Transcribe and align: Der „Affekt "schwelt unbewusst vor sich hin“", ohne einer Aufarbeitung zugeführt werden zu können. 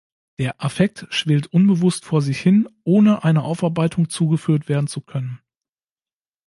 Der 0.39 0.59
„Affekt 0.63 1.05
"schwelt 1.11 1.45
unbewusst 1.53 2.05
vor 2.05 2.23
sich 2.23 2.39
hin“", 2.39 2.67
ohne 2.83 3.23
einer 3.23 3.43
Aufarbeitung 3.45 4.09
zugeführt 4.09 4.67
werden 4.67 4.87
zu 4.87 5.01
können. 5.01 5.39